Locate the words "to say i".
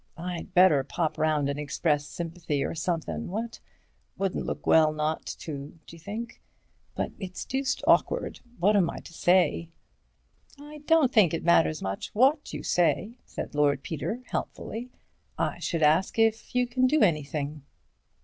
9.01-10.79